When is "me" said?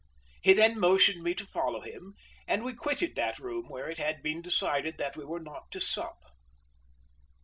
1.21-1.35